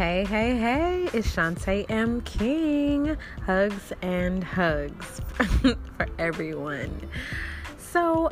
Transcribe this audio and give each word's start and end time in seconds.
Hey, 0.00 0.24
hey, 0.24 0.56
hey, 0.56 1.10
it's 1.12 1.30
Shantae 1.36 1.84
M. 1.90 2.22
King. 2.22 3.18
Hugs 3.44 3.92
and 4.00 4.42
hugs 4.42 5.20
for 5.60 6.08
everyone. 6.18 7.06
So, 7.76 8.30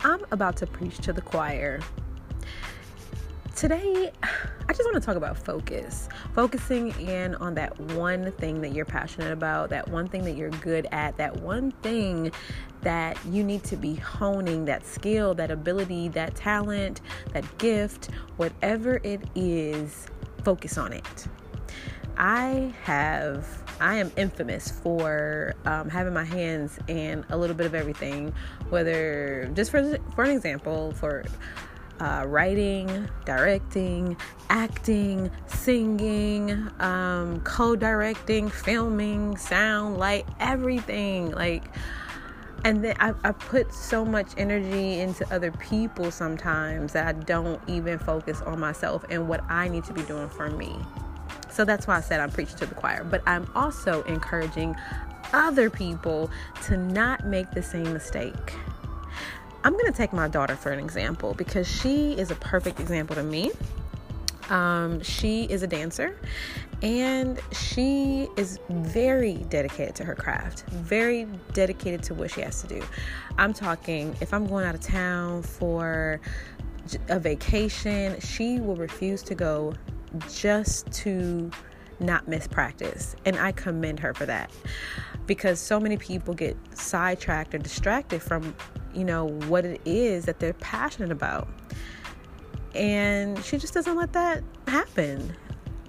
I'm 0.00 0.24
about 0.30 0.56
to 0.56 0.66
preach 0.66 0.96
to 1.00 1.12
the 1.12 1.20
choir. 1.20 1.80
Today, 3.54 4.12
I 4.22 4.72
just 4.72 4.82
want 4.84 4.94
to 4.94 5.00
talk 5.00 5.16
about 5.16 5.36
focus. 5.36 6.08
Focusing 6.34 6.98
in 6.98 7.34
on 7.34 7.54
that 7.56 7.78
one 7.78 8.32
thing 8.32 8.62
that 8.62 8.72
you're 8.72 8.86
passionate 8.86 9.30
about, 9.30 9.68
that 9.68 9.86
one 9.88 10.08
thing 10.08 10.24
that 10.24 10.38
you're 10.38 10.48
good 10.48 10.88
at, 10.90 11.18
that 11.18 11.36
one 11.42 11.70
thing 11.82 12.32
that 12.80 13.18
you 13.26 13.44
need 13.44 13.62
to 13.64 13.76
be 13.76 13.94
honing, 13.94 14.64
that 14.64 14.86
skill, 14.86 15.34
that 15.34 15.50
ability, 15.50 16.08
that 16.08 16.34
talent, 16.34 17.02
that 17.34 17.58
gift, 17.58 18.08
whatever 18.38 19.00
it 19.02 19.20
is 19.34 20.06
focus 20.44 20.78
on 20.78 20.92
it. 20.92 21.26
I 22.16 22.72
have, 22.84 23.46
I 23.80 23.96
am 23.96 24.12
infamous 24.16 24.70
for 24.70 25.54
um, 25.64 25.88
having 25.88 26.14
my 26.14 26.24
hands 26.24 26.78
in 26.86 27.24
a 27.30 27.36
little 27.36 27.56
bit 27.56 27.66
of 27.66 27.74
everything, 27.74 28.32
whether 28.68 29.50
just 29.54 29.70
for 29.70 29.98
for 30.14 30.24
an 30.24 30.30
example, 30.30 30.92
for 30.92 31.24
uh, 32.00 32.24
writing, 32.26 33.08
directing, 33.24 34.16
acting, 34.50 35.30
singing, 35.46 36.68
um, 36.80 37.40
co-directing, 37.42 38.48
filming, 38.48 39.36
sound, 39.36 39.98
light, 39.98 40.26
everything. 40.40 41.30
Like 41.32 41.64
and 42.64 42.82
then 42.82 42.96
I, 42.98 43.12
I, 43.22 43.32
put 43.32 43.72
so 43.74 44.04
much 44.06 44.32
energy 44.38 45.00
into 45.00 45.30
other 45.32 45.52
people 45.52 46.10
sometimes 46.10 46.94
that 46.94 47.06
I 47.06 47.12
don't 47.12 47.60
even 47.68 47.98
focus 47.98 48.40
on 48.40 48.58
myself 48.58 49.04
and 49.10 49.28
what 49.28 49.44
I 49.50 49.68
need 49.68 49.84
to 49.84 49.92
be 49.92 50.02
doing 50.02 50.30
for 50.30 50.48
me. 50.48 50.74
So 51.50 51.66
that's 51.66 51.86
why 51.86 51.98
I 51.98 52.00
said 52.00 52.20
I'm 52.20 52.30
preaching 52.30 52.56
to 52.56 52.66
the 52.66 52.74
choir. 52.74 53.04
But 53.04 53.22
I'm 53.26 53.50
also 53.54 54.02
encouraging 54.04 54.74
other 55.34 55.68
people 55.68 56.30
to 56.64 56.78
not 56.78 57.26
make 57.26 57.50
the 57.50 57.62
same 57.62 57.92
mistake. 57.92 58.54
I'm 59.62 59.72
going 59.72 59.86
to 59.86 59.96
take 59.96 60.12
my 60.12 60.28
daughter 60.28 60.56
for 60.56 60.72
an 60.72 60.78
example 60.78 61.34
because 61.34 61.68
she 61.68 62.12
is 62.12 62.30
a 62.30 62.34
perfect 62.36 62.80
example 62.80 63.14
to 63.16 63.22
me. 63.22 63.50
Um, 64.50 65.02
she 65.02 65.44
is 65.44 65.62
a 65.62 65.66
dancer 65.66 66.16
and 66.82 67.40
she 67.52 68.28
is 68.36 68.58
very 68.68 69.38
dedicated 69.48 69.94
to 69.96 70.04
her 70.04 70.14
craft, 70.14 70.68
very 70.70 71.26
dedicated 71.52 72.02
to 72.04 72.14
what 72.14 72.30
she 72.30 72.42
has 72.42 72.60
to 72.62 72.66
do. 72.66 72.82
I'm 73.38 73.52
talking 73.52 74.14
if 74.20 74.34
I'm 74.34 74.46
going 74.46 74.66
out 74.66 74.74
of 74.74 74.80
town 74.80 75.42
for 75.42 76.20
a 77.08 77.18
vacation, 77.18 78.20
she 78.20 78.60
will 78.60 78.76
refuse 78.76 79.22
to 79.24 79.34
go 79.34 79.74
just 80.30 80.90
to 80.92 81.50
not 82.00 82.28
miss 82.28 82.46
practice. 82.46 83.16
And 83.24 83.38
I 83.38 83.52
commend 83.52 84.00
her 84.00 84.14
for 84.14 84.26
that 84.26 84.50
because 85.26 85.58
so 85.58 85.80
many 85.80 85.96
people 85.96 86.34
get 86.34 86.56
sidetracked 86.76 87.54
or 87.54 87.58
distracted 87.58 88.22
from, 88.22 88.54
you 88.94 89.04
know, 89.04 89.28
what 89.46 89.64
it 89.64 89.80
is 89.84 90.26
that 90.26 90.38
they're 90.38 90.52
passionate 90.54 91.10
about. 91.12 91.48
And 92.74 93.42
she 93.44 93.58
just 93.58 93.74
doesn't 93.74 93.96
let 93.96 94.12
that 94.14 94.42
happen 94.66 95.34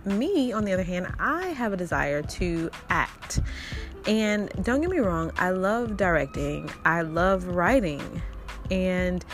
me, 0.05 0.53
on 0.53 0.65
the 0.65 0.73
other 0.73 0.83
hand, 0.83 1.07
I 1.19 1.47
have 1.47 1.73
a 1.73 1.77
desire 1.77 2.21
to 2.21 2.69
act. 2.89 3.41
And 4.07 4.49
don't 4.63 4.81
get 4.81 4.89
me 4.89 4.99
wrong, 4.99 5.31
I 5.37 5.49
love 5.49 5.97
directing, 5.97 6.69
I 6.85 7.01
love 7.01 7.45
writing. 7.45 8.21
And 8.69 9.25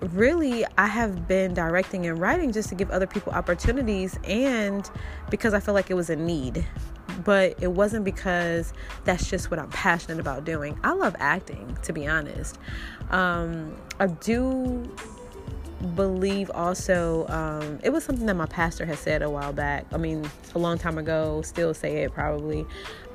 really, 0.00 0.66
I 0.76 0.86
have 0.86 1.28
been 1.28 1.54
directing 1.54 2.06
and 2.06 2.18
writing 2.18 2.52
just 2.52 2.68
to 2.70 2.74
give 2.74 2.90
other 2.90 3.06
people 3.06 3.32
opportunities 3.32 4.18
and 4.24 4.90
because 5.30 5.54
I 5.54 5.60
feel 5.60 5.74
like 5.74 5.90
it 5.90 5.94
was 5.94 6.10
a 6.10 6.16
need. 6.16 6.66
But 7.22 7.62
it 7.62 7.70
wasn't 7.70 8.04
because 8.04 8.72
that's 9.04 9.30
just 9.30 9.50
what 9.50 9.60
I'm 9.60 9.70
passionate 9.70 10.18
about 10.18 10.44
doing. 10.44 10.76
I 10.82 10.92
love 10.92 11.14
acting, 11.20 11.78
to 11.82 11.92
be 11.92 12.08
honest. 12.08 12.58
Um, 13.10 13.76
I 14.00 14.08
do 14.08 14.90
believe 15.84 16.50
also 16.54 17.26
um, 17.28 17.78
it 17.82 17.90
was 17.90 18.04
something 18.04 18.26
that 18.26 18.36
my 18.36 18.46
pastor 18.46 18.86
had 18.86 18.98
said 18.98 19.22
a 19.22 19.30
while 19.30 19.52
back 19.52 19.84
i 19.92 19.96
mean 19.96 20.28
a 20.54 20.58
long 20.58 20.78
time 20.78 20.98
ago 20.98 21.42
still 21.42 21.74
say 21.74 22.02
it 22.02 22.12
probably 22.12 22.66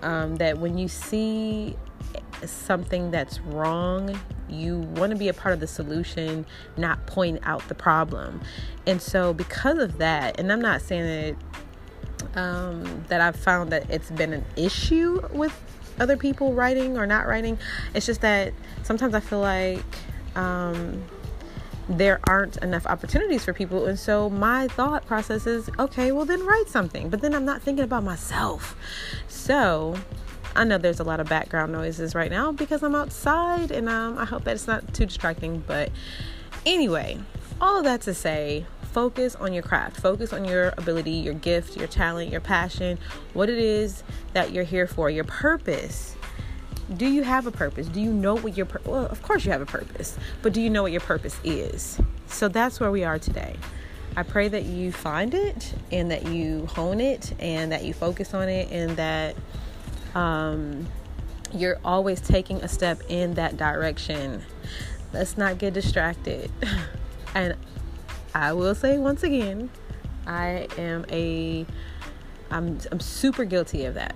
um, 0.01 0.35
that 0.37 0.57
when 0.57 0.77
you 0.77 0.87
see 0.87 1.75
something 2.45 3.11
that's 3.11 3.39
wrong 3.41 4.19
you 4.47 4.79
want 4.79 5.11
to 5.11 5.17
be 5.17 5.27
a 5.27 5.33
part 5.33 5.53
of 5.53 5.59
the 5.59 5.67
solution 5.67 6.45
not 6.77 7.05
point 7.05 7.39
out 7.43 7.67
the 7.67 7.75
problem. 7.75 8.41
And 8.87 9.01
so 9.01 9.33
because 9.33 9.77
of 9.77 9.97
that 9.99 10.39
and 10.39 10.51
i'm 10.51 10.61
not 10.61 10.81
saying 10.81 11.35
that 12.33 12.39
um, 12.39 13.03
that 13.07 13.21
i've 13.21 13.35
found 13.35 13.71
that 13.71 13.89
it's 13.89 14.11
been 14.11 14.33
an 14.33 14.45
issue 14.55 15.21
with 15.31 15.53
other 15.99 16.17
people 16.17 16.53
writing 16.53 16.97
or 16.97 17.05
not 17.05 17.27
writing 17.27 17.57
it's 17.93 18.05
just 18.05 18.21
that 18.21 18.53
sometimes 18.83 19.13
i 19.13 19.19
feel 19.19 19.39
like 19.39 19.83
um, 20.35 21.03
there 21.89 22.19
aren't 22.27 22.57
enough 22.57 22.85
opportunities 22.85 23.43
for 23.43 23.51
people. 23.51 23.87
And 23.87 23.97
so 23.97 24.29
my 24.29 24.67
thought 24.67 25.05
process 25.07 25.47
is, 25.47 25.69
okay, 25.79 26.11
well, 26.11 26.25
then 26.25 26.45
write 26.45 26.67
something. 26.69 27.09
But 27.09 27.21
then 27.21 27.33
I'm 27.33 27.45
not 27.45 27.61
thinking 27.61 27.83
about 27.83 28.03
myself. 28.03 28.75
So 29.27 29.95
I 30.55 30.63
know 30.63 30.77
there's 30.77 30.99
a 30.99 31.03
lot 31.03 31.19
of 31.19 31.27
background 31.27 31.71
noises 31.71 32.13
right 32.13 32.29
now 32.29 32.51
because 32.51 32.83
I'm 32.83 32.95
outside 32.95 33.71
and 33.71 33.89
um, 33.89 34.17
I 34.17 34.25
hope 34.25 34.43
that 34.43 34.53
it's 34.53 34.67
not 34.67 34.93
too 34.93 35.07
distracting. 35.07 35.63
But 35.65 35.91
anyway, 36.65 37.19
all 37.59 37.77
of 37.79 37.83
that 37.85 38.01
to 38.01 38.13
say, 38.13 38.65
focus 38.91 39.35
on 39.35 39.53
your 39.53 39.63
craft, 39.63 39.99
focus 39.99 40.31
on 40.31 40.45
your 40.45 40.73
ability, 40.77 41.11
your 41.11 41.33
gift, 41.33 41.75
your 41.75 41.87
talent, 41.87 42.31
your 42.31 42.41
passion, 42.41 42.99
what 43.33 43.49
it 43.49 43.59
is 43.59 44.03
that 44.33 44.51
you're 44.51 44.63
here 44.63 44.87
for, 44.87 45.09
your 45.09 45.23
purpose 45.23 46.15
do 46.97 47.07
you 47.07 47.23
have 47.23 47.47
a 47.47 47.51
purpose? 47.51 47.87
Do 47.87 48.01
you 48.01 48.11
know 48.11 48.35
what 48.35 48.57
your 48.57 48.65
pur- 48.65 48.81
well, 48.85 49.05
of 49.05 49.21
course 49.21 49.45
you 49.45 49.51
have 49.51 49.61
a 49.61 49.65
purpose, 49.65 50.17
but 50.41 50.53
do 50.53 50.61
you 50.61 50.69
know 50.69 50.83
what 50.83 50.91
your 50.91 51.01
purpose 51.01 51.37
is? 51.43 51.99
So 52.27 52.47
that's 52.47 52.79
where 52.79 52.91
we 52.91 53.03
are 53.03 53.19
today. 53.19 53.55
I 54.15 54.23
pray 54.23 54.47
that 54.47 54.65
you 54.65 54.91
find 54.91 55.33
it 55.33 55.73
and 55.91 56.09
that 56.11 56.27
you 56.27 56.65
hone 56.65 56.99
it 56.99 57.33
and 57.39 57.71
that 57.71 57.83
you 57.83 57.93
focus 57.93 58.33
on 58.33 58.49
it 58.49 58.71
and 58.71 58.97
that 58.97 59.35
um, 60.15 60.87
you're 61.53 61.79
always 61.85 62.19
taking 62.19 62.57
a 62.57 62.67
step 62.67 63.01
in 63.07 63.35
that 63.35 63.57
direction. 63.57 64.41
Let's 65.13 65.37
not 65.37 65.57
get 65.57 65.73
distracted. 65.73 66.51
and 67.35 67.55
I 68.33 68.53
will 68.53 68.75
say 68.75 68.97
once 68.97 69.23
again, 69.23 69.69
I 70.25 70.67
am 70.77 71.05
a 71.09 71.65
I'm 72.51 72.79
I'm 72.91 72.99
super 72.99 73.45
guilty 73.45 73.85
of 73.85 73.93
that. 73.93 74.15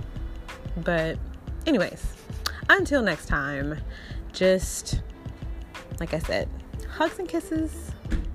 But 0.77 1.17
anyways, 1.65 2.05
until 2.77 3.01
next 3.01 3.27
time, 3.27 3.77
just 4.31 5.01
like 5.99 6.13
I 6.13 6.19
said, 6.19 6.49
hugs 6.89 7.19
and 7.19 7.29
kisses, 7.29 7.91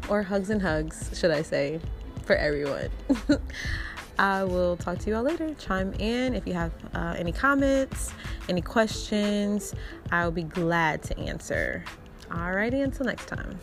or 0.09 0.23
hugs 0.23 0.51
and 0.51 0.63
hugs, 0.63 1.11
should 1.19 1.31
I 1.31 1.43
say, 1.43 1.81
for 2.25 2.37
everyone. 2.37 2.89
I 4.19 4.45
will 4.45 4.77
talk 4.77 4.99
to 4.99 5.11
you 5.11 5.17
all 5.17 5.23
later. 5.23 5.55
Chime 5.55 5.93
in 5.95 6.35
if 6.35 6.47
you 6.47 6.55
have 6.55 6.73
uh, 6.95 7.15
any 7.17 7.33
comments, 7.33 8.13
any 8.49 8.63
questions. 8.63 9.75
I'll 10.11 10.33
be 10.33 10.43
glad 10.43 11.03
to 11.05 11.19
answer. 11.19 11.85
Alrighty, 12.31 12.83
until 12.83 13.07
next 13.07 13.27
time. 13.27 13.59